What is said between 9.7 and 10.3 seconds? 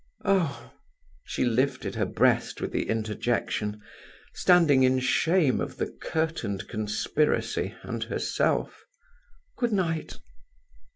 night".